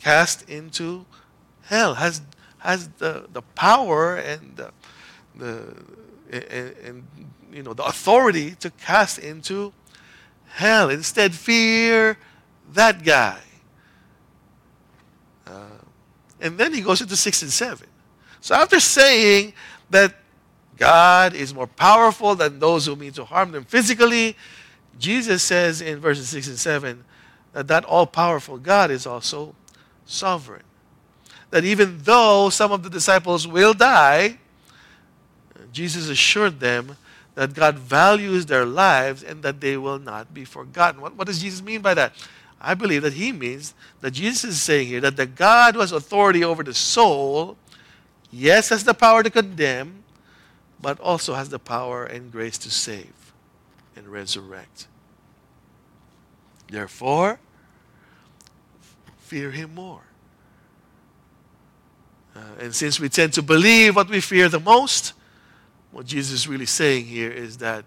[0.00, 1.04] cast into
[1.62, 2.22] hell, has,
[2.58, 4.70] has the, the power and the,
[5.36, 5.76] the
[6.32, 7.06] and, and
[7.52, 9.72] you know the authority to cast into
[10.48, 10.90] hell.
[10.90, 12.18] Instead, fear
[12.72, 13.40] that guy.
[15.46, 15.66] Uh,
[16.40, 17.86] and then he goes into 6 and 7.
[18.40, 19.52] So after saying
[19.90, 20.14] that
[20.76, 24.36] God is more powerful than those who mean to harm them physically,
[24.98, 27.04] Jesus says in verses 6 and 7
[27.52, 29.54] that that all powerful God is also
[30.06, 30.62] sovereign.
[31.50, 34.38] That even though some of the disciples will die,
[35.72, 36.96] Jesus assured them
[37.40, 41.00] that God values their lives and that they will not be forgotten.
[41.00, 42.12] What, what does Jesus mean by that?
[42.60, 43.72] I believe that he means
[44.02, 47.56] that Jesus is saying here that the God who has authority over the soul,
[48.30, 50.04] yes, has the power to condemn,
[50.82, 53.32] but also has the power and grace to save
[53.96, 54.86] and resurrect.
[56.70, 57.40] Therefore,
[59.16, 60.02] fear him more.
[62.36, 65.14] Uh, and since we tend to believe what we fear the most,
[65.92, 67.84] what Jesus is really saying here is that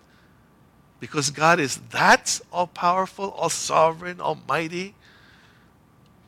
[0.99, 4.95] because God is that all powerful, all sovereign, almighty,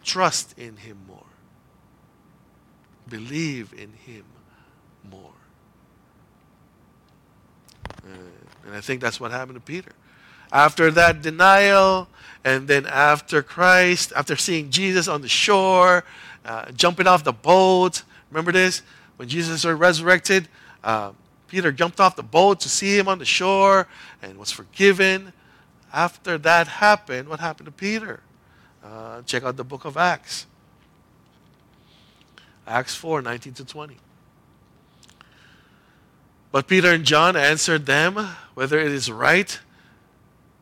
[0.03, 1.23] trust in Him more.
[3.07, 4.25] Believe in Him
[5.09, 5.31] more.
[8.03, 9.91] Uh, and I think that's what happened to Peter.
[10.51, 12.07] After that denial,
[12.43, 16.03] and then after Christ, after seeing Jesus on the shore,
[16.45, 18.81] uh, jumping off the boat, remember this?
[19.15, 20.47] When Jesus was resurrected,
[20.83, 21.13] uh,
[21.47, 23.87] Peter jumped off the boat to see him on the shore
[24.21, 25.33] and was forgiven.
[25.93, 28.21] After that happened, what happened to Peter?
[28.83, 30.45] Uh, check out the book of Acts.
[32.67, 33.97] Acts 4 19 to 20.
[36.51, 38.15] But Peter and John answered them
[38.53, 39.59] whether it is right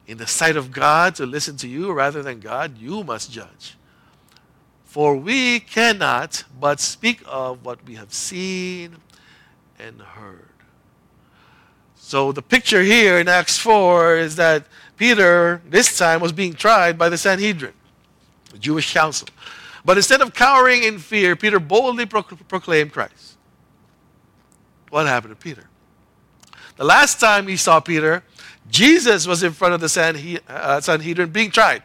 [0.08, 3.78] in the sight of God to listen to you rather than God, you must judge.
[4.86, 8.98] For we cannot but speak of what we have seen
[9.80, 10.53] and heard.
[12.06, 14.66] So the picture here in Acts 4 is that
[14.98, 17.74] Peter, this time, was being tried by the Sanhedrin,
[18.52, 19.30] the Jewish council.
[19.86, 23.38] But instead of cowering in fear, Peter boldly proclaimed Christ.
[24.90, 25.64] What happened to Peter?
[26.76, 28.22] The last time he saw Peter,
[28.70, 31.84] Jesus was in front of the uh, Sanhedrin being tried.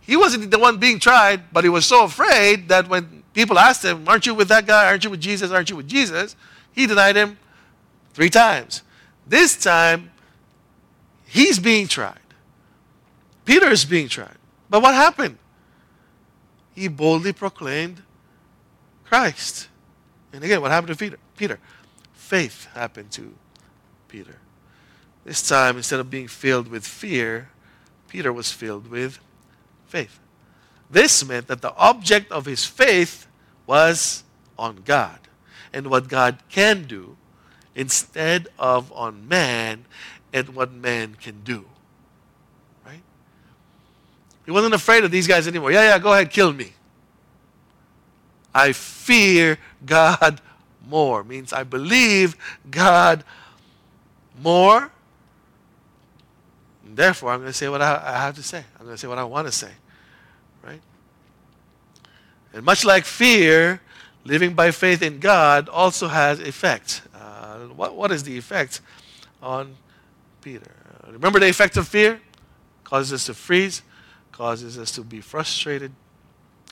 [0.00, 3.84] He wasn't the one being tried, but he was so afraid that when people asked
[3.84, 4.86] him, Aren't you with that guy?
[4.86, 5.50] Aren't you with Jesus?
[5.50, 6.36] Aren't you with Jesus?
[6.72, 7.36] He denied him
[8.14, 8.82] Three times.
[9.26, 10.10] This time,
[11.24, 12.18] he's being tried.
[13.44, 14.36] Peter is being tried.
[14.68, 15.38] But what happened?
[16.74, 18.02] He boldly proclaimed
[19.04, 19.68] Christ.
[20.32, 21.18] And again, what happened to Peter?
[21.36, 21.58] Peter.
[22.12, 23.34] Faith happened to
[24.08, 24.36] Peter.
[25.24, 27.50] This time, instead of being filled with fear,
[28.08, 29.18] Peter was filled with
[29.86, 30.18] faith.
[30.90, 33.26] This meant that the object of his faith
[33.66, 34.24] was
[34.58, 35.18] on God
[35.72, 37.16] and what God can do
[37.74, 39.84] instead of on man
[40.32, 41.64] and what man can do.
[42.84, 43.02] Right?
[44.44, 45.72] He wasn't afraid of these guys anymore.
[45.72, 46.72] Yeah, yeah, go ahead, kill me.
[48.54, 50.40] I fear God
[50.86, 51.24] more.
[51.24, 52.36] Means I believe
[52.70, 53.24] God
[54.40, 54.90] more.
[56.84, 58.64] And therefore, I'm going to say what I, I have to say.
[58.78, 59.70] I'm going to say what I want to say.
[60.62, 60.80] Right?
[62.52, 63.80] And much like fear,
[64.24, 67.00] living by faith in God also has effects
[67.70, 68.80] what, what is the effect
[69.42, 69.76] on
[70.40, 70.70] Peter?
[71.10, 72.20] Remember the effect of fear?
[72.84, 73.82] Causes us to freeze,
[74.32, 75.92] causes us to be frustrated,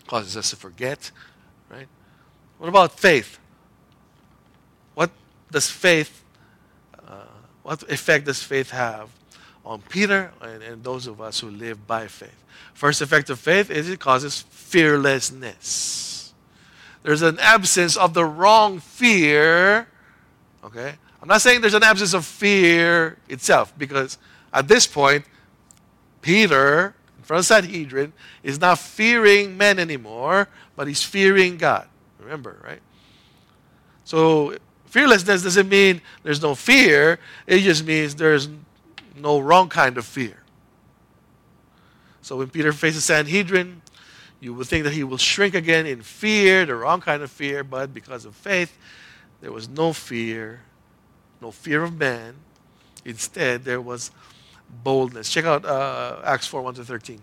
[0.07, 1.11] causes us to forget,
[1.71, 1.87] right?
[2.59, 3.39] What about faith?
[4.95, 5.11] What
[5.51, 6.23] does faith,
[7.07, 7.25] uh,
[7.63, 9.09] what effect does faith have
[9.65, 12.45] on Peter and, and those of us who live by faith?
[12.75, 16.35] First effect of faith is it causes fearlessness.
[17.03, 19.89] There's an absence of the wrong fear
[20.65, 20.95] Okay?
[21.21, 24.19] I'm not saying there's an absence of fear itself, because
[24.53, 25.25] at this point,
[26.23, 31.89] Peter, in front of Sanhedrin, is not fearing men anymore, but he's fearing God.
[32.19, 32.81] Remember, right?
[34.05, 34.55] So,
[34.91, 38.49] Fearlessness doesn't mean there's no fear, it just means there's
[39.17, 40.43] no wrong kind of fear.
[42.23, 43.83] So when Peter faces Sanhedrin,
[44.41, 47.63] you would think that he will shrink again in fear, the wrong kind of fear,
[47.63, 48.77] but because of faith,
[49.41, 50.61] there was no fear,
[51.41, 52.35] no fear of man.
[53.05, 54.11] Instead, there was
[54.85, 55.31] boldness.
[55.31, 57.21] Check out uh, Acts 4 1 to 13.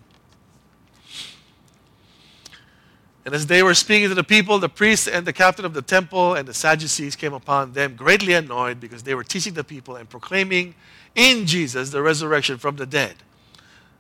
[3.28, 5.82] And as they were speaking to the people, the priests and the captain of the
[5.82, 9.98] temple and the Sadducees came upon them, greatly annoyed because they were teaching the people
[9.98, 10.76] and proclaiming
[11.14, 13.16] in Jesus the resurrection from the dead.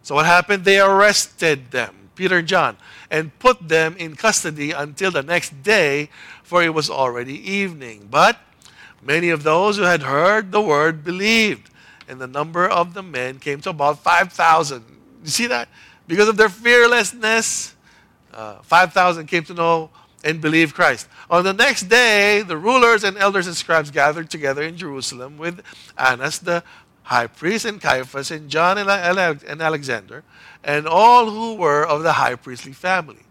[0.01, 0.63] So what happened?
[0.63, 2.75] They arrested them, Peter and John,
[3.09, 6.09] and put them in custody until the next day,
[6.43, 8.07] for it was already evening.
[8.09, 8.37] But
[9.01, 11.69] many of those who had heard the word believed,
[12.09, 14.83] and the number of the men came to about 5,000.
[15.23, 15.69] You see that?
[16.07, 17.75] Because of their fearlessness,
[18.33, 19.89] uh, 5,000 came to know
[20.23, 21.07] and believe Christ.
[21.29, 25.61] On the next day, the rulers and elders and scribes gathered together in Jerusalem with
[25.97, 26.63] Annas the
[27.03, 30.23] high priest and Caiaphas and John and Alexander
[30.63, 33.23] and all who were of the high priestly family.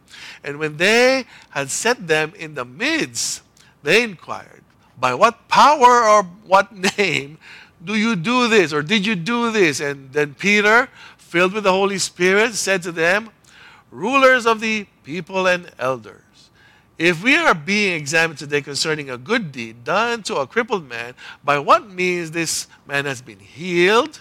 [0.45, 3.43] And when they had set them in the midst,
[3.83, 4.63] they inquired,
[4.99, 7.39] By what power or what name
[7.85, 8.73] do you do this?
[8.73, 9.81] Or did you do this?
[9.81, 13.31] And then Peter, filled with the Holy Spirit, said to them,
[13.91, 16.23] rulers of the people and elders.
[16.99, 21.15] If we are being examined today concerning a good deed done to a crippled man,
[21.45, 24.21] by what means this man has been healed,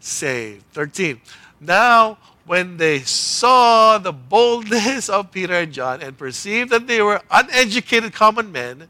[0.00, 1.20] 13.
[1.60, 7.20] Now, when they saw the boldness of Peter and John and perceived that they were
[7.30, 8.88] uneducated common men,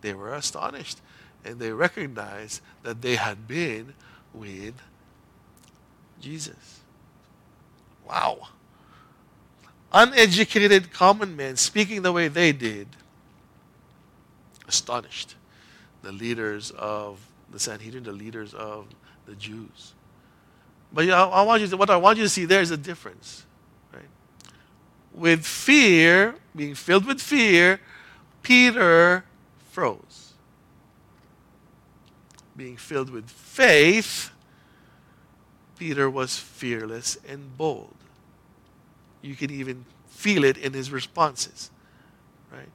[0.00, 1.00] they were astonished
[1.44, 3.94] and they recognized that they had been
[4.34, 4.74] with
[6.20, 6.80] Jesus.
[8.08, 8.48] Wow.
[9.92, 12.88] Uneducated common men speaking the way they did
[14.66, 15.36] astonished
[16.02, 17.20] the leaders of
[17.52, 18.86] the Sanhedrin, the leaders of
[19.26, 19.94] the Jews.
[20.92, 22.76] But I, I want you to, what I want you to see there is a
[22.76, 23.44] difference.
[23.92, 24.08] Right?
[25.12, 27.80] With fear, being filled with fear,
[28.42, 29.24] Peter
[29.70, 30.32] froze.
[32.56, 34.30] Being filled with faith,
[35.78, 37.94] Peter was fearless and bold.
[39.20, 41.70] You can even feel it in his responses.
[42.50, 42.68] Right?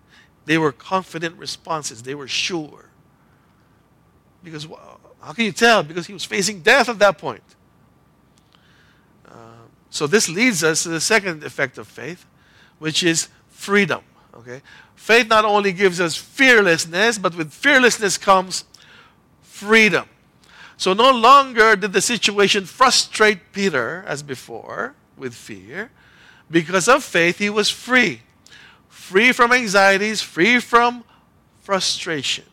[0.45, 2.04] They were confident responses.
[2.04, 2.86] They were sure.
[4.43, 4.67] Because
[5.21, 5.84] how can you tell?
[5.84, 7.43] Because he was facing death at that point.
[9.91, 12.25] So this leads us to the second effect of faith,
[12.80, 14.01] which is freedom.
[14.34, 14.62] Okay?
[14.95, 18.63] Faith not only gives us fearlessness, but with fearlessness comes
[19.41, 20.08] freedom.
[20.77, 25.91] So no longer did the situation frustrate Peter as before with fear.
[26.49, 28.21] Because of faith, he was free.
[28.89, 31.04] Free from anxieties, free from
[31.60, 32.45] frustration.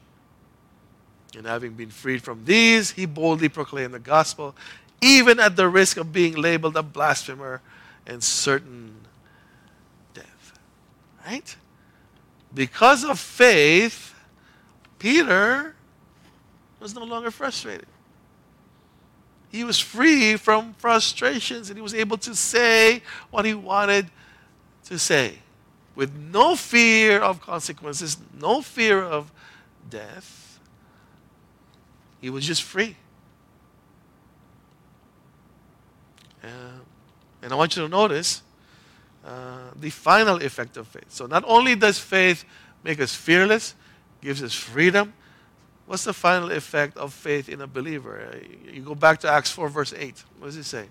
[1.37, 4.57] And having been freed from these, he boldly proclaimed the gospel,
[5.01, 7.61] even at the risk of being labeled a blasphemer
[8.07, 9.07] and certain
[10.15, 10.59] death.
[11.27, 11.57] Right?
[12.55, 14.15] Because of faith,
[14.99, 15.75] Peter
[16.81, 17.87] was no longer frustrated.
[19.51, 24.11] He was free from frustrations and he was able to say what he wanted
[24.85, 25.39] to say
[25.99, 29.33] with no fear of consequences, no fear of
[29.91, 30.61] death.
[32.21, 32.97] He was just free.
[36.38, 36.38] Uh,
[37.43, 38.43] and I want you to notice
[39.25, 41.11] uh, the final effect of faith.
[41.11, 42.45] So, not only does faith
[42.83, 43.75] make us fearless,
[44.21, 45.13] gives us freedom,
[45.89, 48.39] What's the final effect of faith in a believer?
[48.71, 50.23] You go back to Acts 4, verse 8.
[50.39, 50.85] What does it say?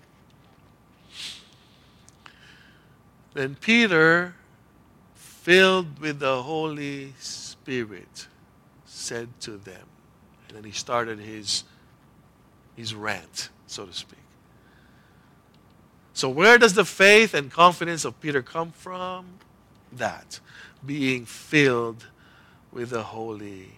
[3.32, 4.34] Then Peter,
[5.14, 8.26] filled with the Holy Spirit,
[8.86, 9.86] said to them,
[10.48, 11.62] and then he started his,
[12.74, 14.18] his rant, so to speak.
[16.18, 19.24] So, where does the faith and confidence of Peter come from?
[19.92, 20.40] That,
[20.84, 22.06] being filled
[22.72, 23.68] with the Holy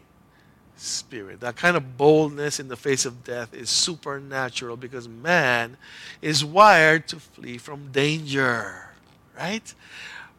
[0.74, 1.40] Spirit.
[1.40, 5.76] That kind of boldness in the face of death is supernatural because man
[6.22, 8.88] is wired to flee from danger,
[9.36, 9.74] right?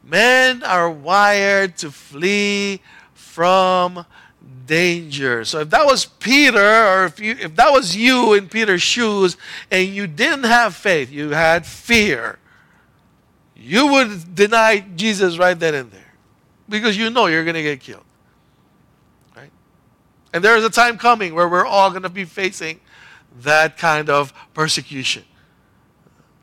[0.04, 2.82] Men are wired to flee
[3.14, 4.08] from
[4.66, 5.44] danger.
[5.44, 9.38] So if that was Peter, or if, you, if that was you in Peter's shoes,
[9.70, 12.40] and you didn't have faith, you had fear,
[13.56, 16.14] you would deny Jesus right then and there.
[16.70, 18.06] Because you know you're going to get killed.
[19.36, 19.52] Right?
[20.34, 22.80] And there is a time coming where we're all going to be facing
[23.42, 25.24] that kind of persecution.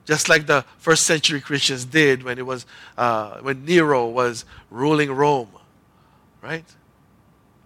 [0.04, 5.10] Just like the first century Christians did when it was uh, when Nero was ruling
[5.10, 5.50] Rome.
[6.40, 6.64] Right?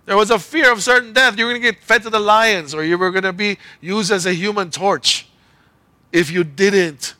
[0.05, 1.39] There was a fear of certain death.
[1.39, 3.59] You were going to get fed to the lions, or you were going to be
[3.81, 5.29] used as a human torch
[6.11, 7.15] if you didn't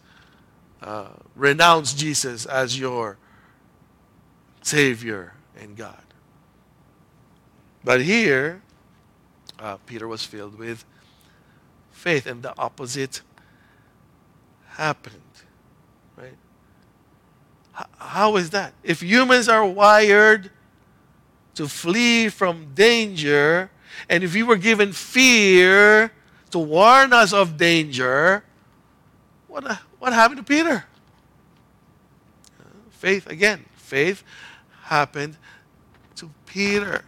[0.83, 3.19] uh, renounce Jesus as your
[4.63, 6.03] Savior and God.
[7.85, 8.63] But here,
[9.59, 10.85] uh, Peter was filled with
[11.91, 13.23] faith, and the opposite
[14.67, 15.23] happened.
[16.17, 16.37] Right?
[17.79, 18.73] H- how is that?
[18.83, 20.51] If humans are wired
[21.55, 23.71] to flee from danger,
[24.09, 26.13] and if we were given fear
[26.51, 28.45] to warn us of danger,
[29.49, 30.85] what, what happened to Peter?
[33.03, 34.23] faith, again, faith
[34.83, 35.37] happened
[36.15, 37.05] to Peter.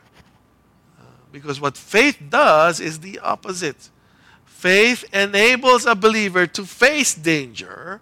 [0.98, 3.90] Uh, because what faith does is the opposite.
[4.44, 8.00] Faith enables a believer to face danger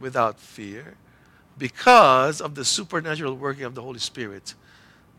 [0.00, 0.96] without fear
[1.56, 4.54] because of the supernatural working of the Holy Spirit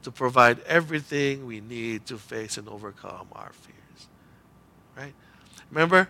[0.04, 4.08] to provide everything we need to face and overcome our fears.
[4.98, 5.14] Right?
[5.70, 6.10] Remember,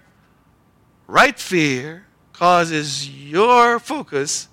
[1.08, 4.48] right fear causes your focus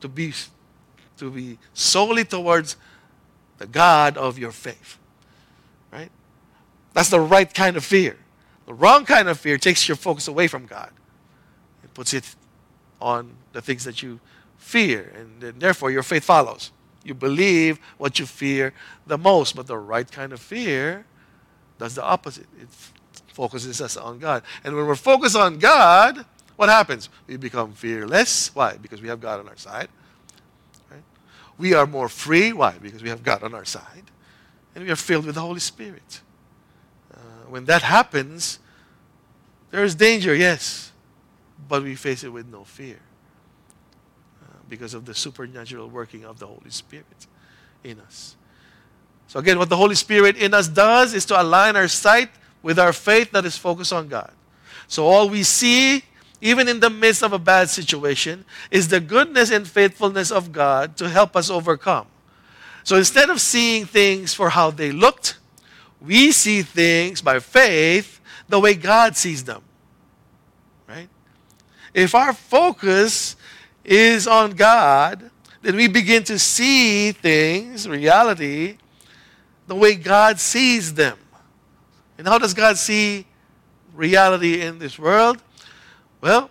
[0.00, 0.32] to be
[1.18, 2.76] to be solely towards
[3.58, 4.98] the God of your faith.
[5.90, 6.10] Right?
[6.92, 8.16] That's the right kind of fear.
[8.66, 10.90] The wrong kind of fear takes your focus away from God.
[11.84, 12.34] It puts it
[13.00, 14.20] on the things that you
[14.58, 16.72] fear, and therefore your faith follows.
[17.06, 18.74] You believe what you fear
[19.06, 21.06] the most, but the right kind of fear
[21.78, 22.46] does the opposite.
[22.60, 22.68] It
[23.32, 24.42] focuses us on God.
[24.64, 26.24] And when we're focused on God,
[26.56, 27.08] what happens?
[27.28, 28.52] We become fearless.
[28.54, 28.76] Why?
[28.76, 29.88] Because we have God on our side.
[30.90, 31.02] Right?
[31.58, 32.52] We are more free.
[32.52, 32.72] Why?
[32.72, 34.10] Because we have God on our side.
[34.74, 36.22] And we are filled with the Holy Spirit.
[37.14, 38.58] Uh, when that happens,
[39.70, 40.90] there is danger, yes,
[41.68, 42.98] but we face it with no fear
[44.68, 47.26] because of the supernatural working of the Holy Spirit
[47.84, 48.36] in us.
[49.28, 52.30] So, again, what the Holy Spirit in us does is to align our sight
[52.62, 54.32] with our faith that is focused on God.
[54.88, 56.04] So, all we see,
[56.40, 60.96] even in the midst of a bad situation, is the goodness and faithfulness of God
[60.98, 62.06] to help us overcome.
[62.84, 65.38] So, instead of seeing things for how they looked,
[66.00, 69.62] we see things by faith the way God sees them.
[70.88, 71.08] Right?
[71.92, 73.34] If our focus
[73.86, 75.30] is on God,
[75.62, 78.78] then we begin to see things, reality,
[79.66, 81.18] the way God sees them.
[82.18, 83.26] And how does God see
[83.94, 85.42] reality in this world?
[86.20, 86.50] Well,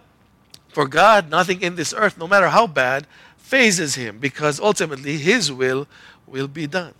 [0.70, 3.08] for God, nothing in this earth, no matter how bad,
[3.38, 5.88] fazes him because ultimately his will
[6.28, 6.94] will be done.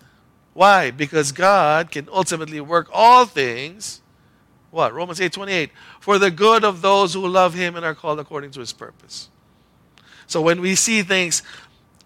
[0.54, 0.92] Why?
[0.92, 4.02] Because God can ultimately work all things.
[4.72, 4.94] What?
[4.94, 5.72] Romans 8 28.
[6.00, 9.30] For the good of those who love him and are called according to his purpose.
[10.28, 11.44] So when we see things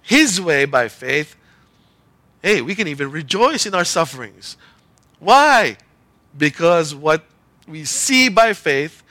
[0.01, 1.36] His way by faith,
[2.41, 4.57] hey, we can even rejoice in our sufferings.
[5.20, 5.78] Why?
[6.38, 7.26] Because what
[7.67, 9.03] we see by faith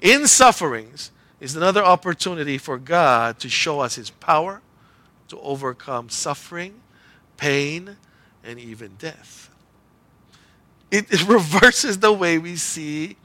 [0.00, 1.10] in sufferings
[1.40, 4.60] is another opportunity for God to show us His power
[5.28, 6.80] to overcome suffering,
[7.36, 7.96] pain,
[8.44, 9.50] and even death.
[10.90, 13.16] It, it reverses the way we see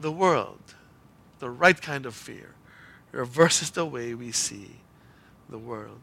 [0.00, 0.58] the world,
[1.38, 2.54] the right kind of fear
[3.12, 4.76] reverses the way we see
[5.48, 5.98] the world.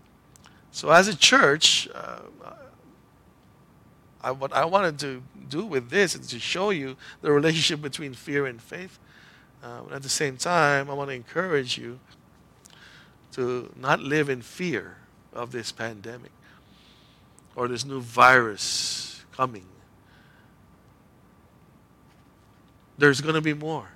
[0.71, 2.19] So, as a church, uh,
[4.21, 8.13] I, what I wanted to do with this is to show you the relationship between
[8.13, 8.97] fear and faith.
[9.63, 11.99] Uh, at the same time, I want to encourage you
[13.33, 14.97] to not live in fear
[15.31, 16.31] of this pandemic
[17.55, 19.65] or this new virus coming.
[22.97, 23.89] There's going to be more.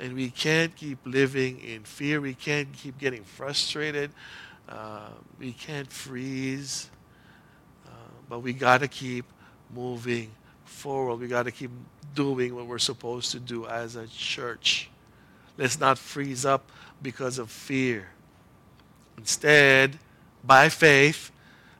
[0.00, 2.20] And we can't keep living in fear.
[2.22, 4.10] We can't keep getting frustrated.
[4.66, 6.90] Uh, we can't freeze.
[7.86, 7.90] Uh,
[8.28, 9.26] but we got to keep
[9.72, 10.30] moving
[10.64, 11.16] forward.
[11.16, 11.70] We got to keep
[12.14, 14.88] doing what we're supposed to do as a church.
[15.58, 16.70] Let's not freeze up
[17.02, 18.08] because of fear.
[19.18, 19.98] Instead,
[20.42, 21.30] by faith,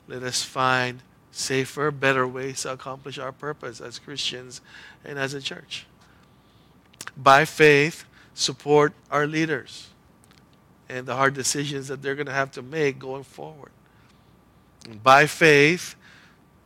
[0.07, 4.61] let us find safer, better ways to accomplish our purpose as Christians
[5.05, 5.87] and as a church.
[7.17, 8.05] By faith,
[8.41, 9.89] support our leaders
[10.89, 13.71] and the hard decisions that they're going to have to make going forward.
[14.89, 15.95] And by faith,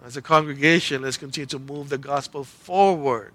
[0.05, 3.33] As a congregation, let's continue to move the gospel forward,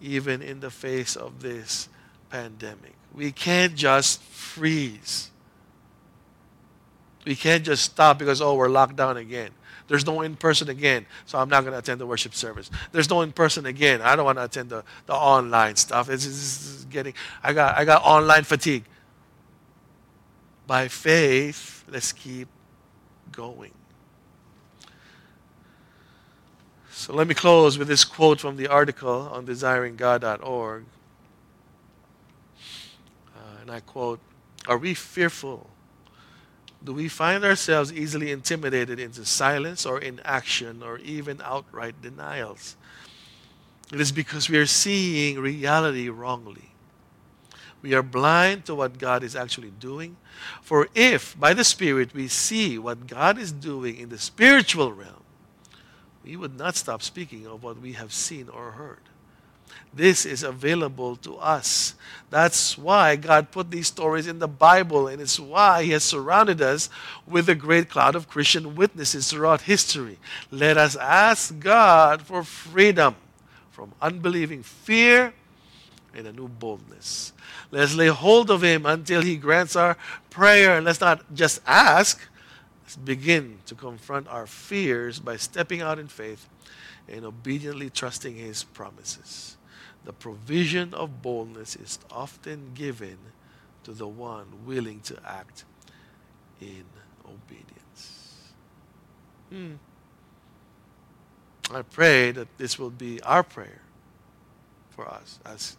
[0.00, 1.88] even in the face of this
[2.30, 2.94] pandemic.
[3.12, 5.30] We can't just freeze.
[7.26, 9.50] We can't just stop because, oh, we're locked down again.
[9.90, 12.70] There's no in person again, so I'm not going to attend the worship service.
[12.92, 14.00] There's no in person again.
[14.00, 16.08] I don't want to attend the, the online stuff.
[16.08, 17.12] It's, it's, getting,
[17.42, 18.84] I got, I got online fatigue.
[20.68, 22.46] By faith, let's keep
[23.32, 23.72] going.
[26.92, 30.84] So let me close with this quote from the article on desiringgod.org.
[33.34, 34.20] Uh, and I quote
[34.68, 35.68] Are we fearful
[36.82, 42.76] do we find ourselves easily intimidated into silence or inaction or even outright denials?
[43.92, 46.70] It is because we are seeing reality wrongly.
[47.82, 50.16] We are blind to what God is actually doing.
[50.62, 55.24] For if, by the Spirit, we see what God is doing in the spiritual realm,
[56.24, 59.09] we would not stop speaking of what we have seen or heard.
[59.92, 61.94] This is available to us.
[62.30, 66.62] That's why God put these stories in the Bible, and it's why He has surrounded
[66.62, 66.88] us
[67.26, 70.18] with a great cloud of Christian witnesses throughout history.
[70.50, 73.16] Let us ask God for freedom
[73.72, 75.32] from unbelieving fear
[76.14, 77.32] and a new boldness.
[77.72, 79.96] Let's lay hold of Him until He grants our
[80.28, 80.76] prayer.
[80.76, 82.20] And let's not just ask,
[82.84, 86.48] let's begin to confront our fears by stepping out in faith
[87.08, 89.56] and obediently trusting His promises.
[90.04, 93.18] The provision of boldness is often given
[93.84, 95.64] to the one willing to act
[96.60, 96.84] in
[97.24, 98.52] obedience.
[99.50, 99.74] Hmm.
[101.72, 103.82] I pray that this will be our prayer
[104.90, 105.76] for us as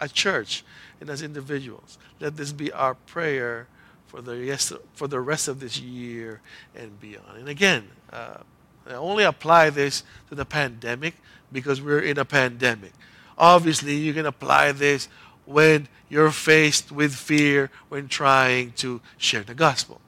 [0.00, 0.64] a church
[1.00, 1.98] and as individuals.
[2.20, 3.66] Let this be our prayer
[4.06, 6.40] for the rest, for the rest of this year
[6.74, 7.38] and beyond.
[7.38, 8.38] And again, uh,
[8.86, 11.14] I only apply this to the pandemic
[11.52, 12.92] because we're in a pandemic.
[13.36, 15.08] Obviously, you can apply this
[15.44, 20.00] when you're faced with fear when trying to share the gospel,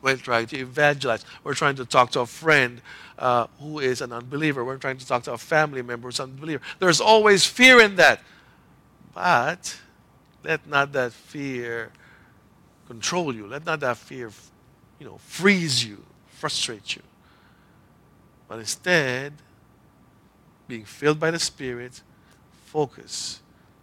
[0.00, 2.80] when trying to evangelize, we're trying to talk to a friend
[3.18, 6.30] uh, who is an unbeliever, we're trying to talk to a family member who's an
[6.30, 6.62] unbeliever.
[6.78, 8.20] There's always fear in that.
[9.14, 9.78] But
[10.42, 11.92] let not that fear
[12.86, 13.46] control you.
[13.46, 14.30] Let not that fear,
[14.98, 17.02] you know, freeze you, frustrate you.
[18.48, 19.34] But instead,
[20.70, 22.00] being filled by the Spirit,
[22.66, 23.40] focus,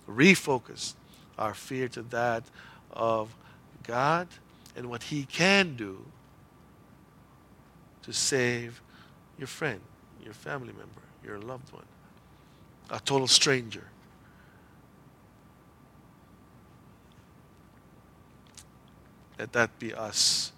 [0.09, 0.93] refocus
[1.37, 2.43] our fear to that
[2.93, 3.35] of
[3.83, 4.27] God
[4.75, 6.03] and what He can do
[8.03, 8.81] to save
[9.37, 9.81] your friend,
[10.23, 11.83] your family member, your loved one,
[12.89, 13.83] a total stranger.
[19.37, 20.53] Let that be us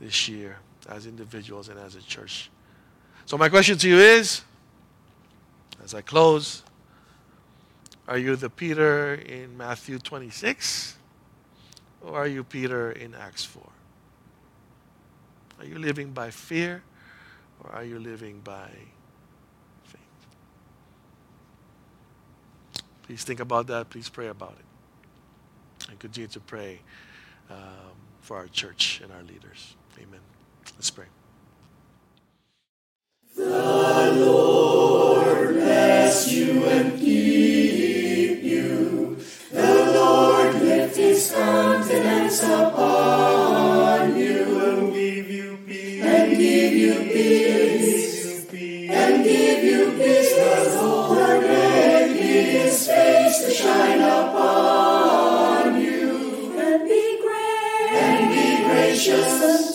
[0.00, 0.58] this year
[0.88, 2.50] as individuals and as a church.
[3.26, 4.42] So, my question to you is
[5.82, 6.62] as I close,
[8.08, 10.96] are you the Peter in Matthew 26
[12.02, 13.62] or are you Peter in Acts 4?
[15.60, 16.82] Are you living by fear
[17.62, 18.68] or are you living by
[19.84, 20.00] faith?
[23.04, 23.90] Please think about that.
[23.90, 25.90] Please pray about it.
[25.90, 26.80] And continue to pray
[27.50, 27.56] um,
[28.20, 29.76] for our church and our leaders.
[29.98, 30.20] Amen.
[30.76, 31.06] Let's pray.
[36.32, 39.16] The Lord bless you and keep you.
[39.50, 46.04] The Lord lift his countenance upon you and give you peace.
[46.04, 48.46] and give you peace.
[48.90, 50.34] And give you peace.
[50.34, 56.58] The Lord make his face to shine upon you.
[56.58, 58.02] And be gracious.
[58.02, 59.71] And be gracious